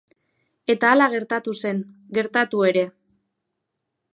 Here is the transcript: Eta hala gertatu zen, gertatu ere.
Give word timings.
Eta 0.73 0.87
hala 0.93 1.09
gertatu 1.15 1.53
zen, 1.67 1.83
gertatu 2.19 2.65
ere. 2.71 2.87